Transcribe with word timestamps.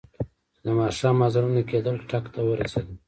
چې 0.55 0.61
د 0.65 0.67
ماښام 0.79 1.17
اذانونه 1.27 1.61
کېدل، 1.69 1.95
ټک 2.09 2.25
ته 2.33 2.39
ورسېدم. 2.43 2.95